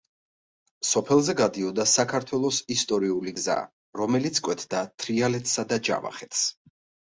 [0.91, 3.59] სოფელზე გადიოდა საქართველოს ისტორიული გზა,
[4.03, 6.45] რომელიც კვეთდა თრიალეთსა და ჯავახეთს.